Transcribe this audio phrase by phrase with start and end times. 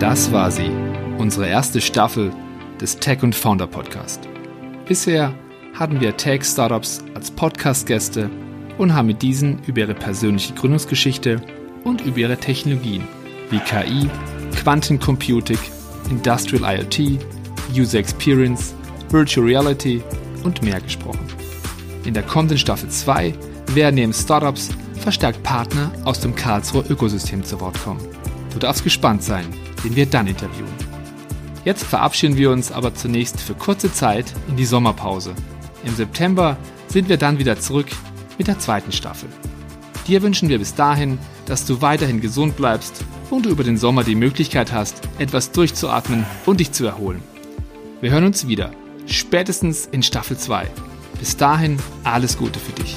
[0.00, 0.70] Das war sie,
[1.18, 2.32] unsere erste Staffel
[2.80, 4.28] des Tech und Founder Podcast.
[4.86, 5.34] Bisher
[5.74, 8.30] hatten wir Tech-Startups als Podcast-Gäste
[8.78, 11.42] und haben mit diesen über ihre persönliche Gründungsgeschichte
[11.82, 13.08] und über ihre Technologien
[13.50, 14.08] wie KI,
[14.54, 15.58] Quantencomputing,
[16.10, 17.18] Industrial IoT,
[17.76, 18.76] User Experience,
[19.10, 20.00] Virtual Reality
[20.44, 21.26] und mehr gesprochen.
[22.04, 23.34] In der kommenden Staffel 2
[23.74, 28.00] werden neben Startups verstärkt Partner aus dem Karlsruher Ökosystem zu Wort kommen.
[28.52, 29.44] Du darfst gespannt sein,
[29.84, 30.72] den wir dann interviewen.
[31.64, 35.34] Jetzt verabschieden wir uns aber zunächst für kurze Zeit in die Sommerpause.
[35.84, 36.56] Im September
[36.88, 37.88] sind wir dann wieder zurück
[38.38, 39.28] mit der zweiten Staffel.
[40.06, 44.04] Dir wünschen wir bis dahin, dass du weiterhin gesund bleibst und du über den Sommer
[44.04, 47.22] die Möglichkeit hast, etwas durchzuatmen und dich zu erholen.
[48.00, 48.70] Wir hören uns wieder,
[49.06, 50.66] spätestens in Staffel 2.
[51.18, 52.96] Bis dahin alles Gute für dich.